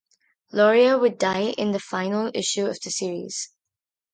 [0.51, 3.51] Loria would die in the final issue of the series.